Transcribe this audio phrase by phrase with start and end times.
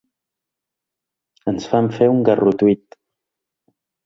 [1.51, 2.99] Ens fan fer un ‘garrotuit’.